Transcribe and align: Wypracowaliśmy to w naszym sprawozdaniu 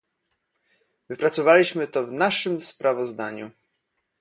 Wypracowaliśmy 1.09 1.87
to 1.87 2.05
w 2.05 2.11
naszym 2.11 2.61
sprawozdaniu 2.61 3.51